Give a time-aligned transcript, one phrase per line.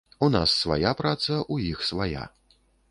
[0.27, 2.29] У нас свая праца, у іх свая.